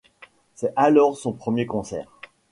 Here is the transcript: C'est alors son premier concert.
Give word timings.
C'est 0.55 0.73
alors 0.75 1.15
son 1.15 1.31
premier 1.31 1.67
concert. 1.67 2.09